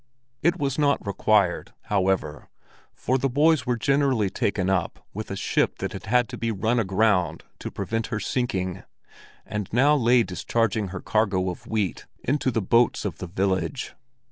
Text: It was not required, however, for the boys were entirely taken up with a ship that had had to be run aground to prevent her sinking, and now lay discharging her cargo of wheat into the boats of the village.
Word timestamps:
It 0.41 0.57
was 0.57 0.79
not 0.79 1.05
required, 1.05 1.73
however, 1.83 2.49
for 2.91 3.19
the 3.19 3.29
boys 3.29 3.67
were 3.67 3.75
entirely 3.75 4.31
taken 4.31 4.67
up 4.67 5.05
with 5.13 5.29
a 5.29 5.35
ship 5.35 5.77
that 5.77 5.93
had 5.93 6.07
had 6.07 6.27
to 6.29 6.39
be 6.39 6.49
run 6.51 6.79
aground 6.79 7.43
to 7.59 7.69
prevent 7.69 8.07
her 8.07 8.19
sinking, 8.19 8.81
and 9.45 9.69
now 9.71 9.95
lay 9.95 10.23
discharging 10.23 10.87
her 10.87 11.01
cargo 11.01 11.51
of 11.51 11.67
wheat 11.67 12.07
into 12.23 12.49
the 12.49 12.63
boats 12.63 13.05
of 13.05 13.19
the 13.19 13.27
village. 13.27 13.93